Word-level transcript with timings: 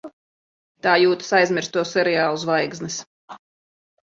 Tā 0.87 0.93
jūtas 1.01 1.29
aizmirsto 1.41 1.83
seriālu 1.91 2.41
zvaigznes. 2.47 2.99